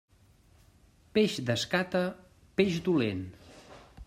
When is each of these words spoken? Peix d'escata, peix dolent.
Peix 1.17 1.37
d'escata, 1.51 2.03
peix 2.61 2.81
dolent. 2.89 3.25